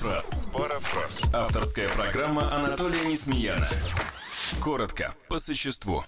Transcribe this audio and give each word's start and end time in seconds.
Парафраз. 0.00 0.48
Парафраз. 0.56 1.34
Авторская 1.34 1.88
программа 1.94 2.54
Анатолия 2.54 3.04
Несмеяна. 3.04 3.66
Коротко, 4.62 5.14
по 5.28 5.38
существу. 5.38 6.04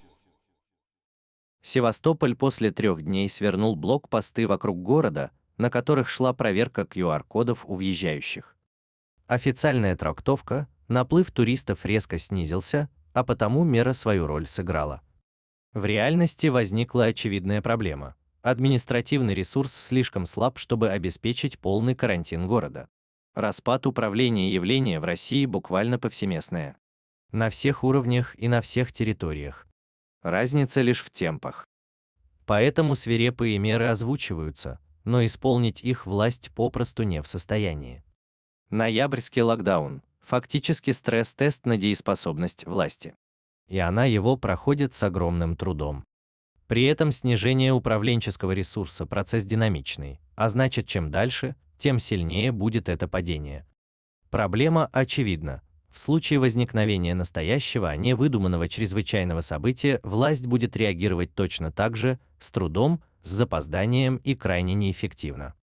Севастополь 1.62 2.34
после 2.34 2.70
трех 2.70 3.02
дней 3.02 3.28
свернул 3.28 3.76
блокпосты 3.76 4.46
вокруг 4.48 4.82
города, 4.82 5.30
на 5.58 5.68
которых 5.68 6.08
шла 6.08 6.32
проверка 6.32 6.82
QR-кодов 6.82 7.66
у 7.66 7.74
въезжающих. 7.74 8.56
Официальная 9.26 9.94
трактовка– 9.94 10.68
наплыв 10.88 11.30
туристов 11.30 11.84
резко 11.84 12.18
снизился, 12.18 12.88
а 13.12 13.24
потому 13.24 13.62
мера 13.62 13.92
свою 13.92 14.26
роль 14.26 14.46
сыграла. 14.46 15.02
В 15.74 15.84
реальности 15.84 16.46
возникла 16.46 17.06
очевидная 17.06 17.60
проблема. 17.60 18.16
Административный 18.40 19.34
ресурс 19.34 19.74
слишком 19.74 20.24
слаб, 20.24 20.58
чтобы 20.58 20.88
обеспечить 20.88 21.58
полный 21.58 21.94
карантин 21.94 22.46
города. 22.46 22.88
Распад 23.34 23.86
управления 23.86 24.52
явления 24.52 25.00
в 25.00 25.04
России 25.04 25.46
буквально 25.46 25.98
повсеместное. 25.98 26.76
На 27.30 27.48
всех 27.48 27.82
уровнях 27.82 28.38
и 28.38 28.46
на 28.46 28.60
всех 28.60 28.92
территориях. 28.92 29.66
Разница 30.20 30.82
лишь 30.82 31.02
в 31.02 31.08
темпах. 31.08 31.66
Поэтому 32.44 32.94
свирепые 32.94 33.56
меры 33.56 33.86
озвучиваются, 33.86 34.80
но 35.04 35.24
исполнить 35.24 35.82
их 35.82 36.04
власть 36.04 36.50
попросту 36.54 37.04
не 37.04 37.22
в 37.22 37.26
состоянии. 37.26 38.04
Ноябрьский 38.68 39.40
локдаун– 39.40 40.02
фактически 40.20 40.90
стресс-тест 40.90 41.64
на 41.64 41.78
дееспособность 41.78 42.66
власти. 42.66 43.14
И 43.66 43.78
она 43.78 44.04
его 44.04 44.36
проходит 44.36 44.92
с 44.92 45.02
огромным 45.04 45.56
трудом. 45.56 46.04
При 46.66 46.84
этом 46.84 47.10
снижение 47.10 47.72
управленческого 47.72 48.52
ресурса 48.52 49.06
процесс 49.06 49.46
динамичный, 49.46 50.20
а 50.34 50.50
значит, 50.50 50.86
чем 50.86 51.10
дальше, 51.10 51.56
тем 51.82 51.98
сильнее 51.98 52.52
будет 52.52 52.88
это 52.88 53.08
падение. 53.08 53.66
Проблема 54.30 54.86
очевидна. 54.92 55.62
В 55.90 55.98
случае 55.98 56.38
возникновения 56.38 57.12
настоящего, 57.12 57.90
а 57.90 57.96
не 57.96 58.14
выдуманного 58.14 58.68
чрезвычайного 58.68 59.40
события, 59.40 59.98
власть 60.04 60.46
будет 60.46 60.76
реагировать 60.76 61.34
точно 61.34 61.72
так 61.72 61.96
же, 61.96 62.20
с 62.38 62.52
трудом, 62.52 63.02
с 63.22 63.30
запозданием 63.30 64.18
и 64.18 64.36
крайне 64.36 64.74
неэффективно. 64.74 65.54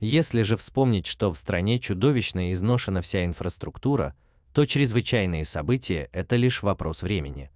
Если 0.00 0.42
же 0.42 0.58
вспомнить, 0.58 1.06
что 1.06 1.32
в 1.32 1.38
стране 1.38 1.78
чудовищно 1.78 2.52
изношена 2.52 3.00
вся 3.00 3.24
инфраструктура, 3.24 4.14
то 4.52 4.66
чрезвычайные 4.66 5.46
события– 5.46 6.10
это 6.12 6.36
лишь 6.36 6.62
вопрос 6.62 7.00
времени. 7.00 7.50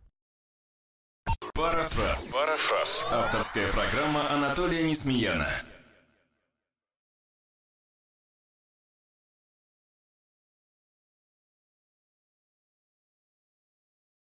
Парафраз. 1.52 2.32
Парафраз. 2.32 3.06
Авторская 3.12 3.70
программа 3.70 4.32
Анатолия 4.32 4.82
Несмеяна. 4.82 5.46